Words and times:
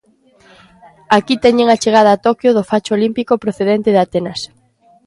Aquí 1.17 1.35
teñen 1.45 1.67
a 1.69 1.79
chegada 1.83 2.09
a 2.13 2.21
Toquio 2.25 2.51
do 2.57 2.67
facho 2.71 2.91
olímpico 2.97 3.41
procedente 3.43 3.89
de 3.91 3.99
Atenas. 4.05 4.39